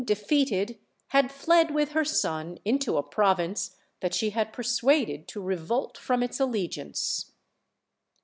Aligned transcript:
defeated, 0.03 0.79
had 1.09 1.31
fled 1.31 1.69
with 1.69 1.91
her 1.91 2.03
son 2.03 2.57
into 2.65 2.97
a 2.97 3.03
province 3.03 3.75
that 3.99 4.15
she 4.15 4.31
had 4.31 4.51
persuaded 4.51 5.27
to 5.27 5.39
revolt 5.39 5.95
from 5.95 6.23
its 6.23 6.41
alle 6.41 6.49
giance. 6.53 7.33